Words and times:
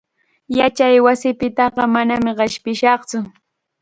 Yachaywasipitaqa 0.57 1.83
manam 1.95 2.23
qishpinatsu. 2.37 3.19